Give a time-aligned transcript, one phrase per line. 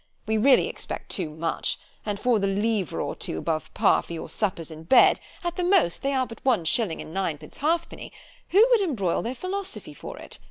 [0.25, 4.71] —We really expect too much—and for the livre or two above par for your suppers
[4.71, 9.35] and bed—at the most they are but one shilling and ninepence halfpenny——who would embroil their
[9.35, 10.39] philosophy for it?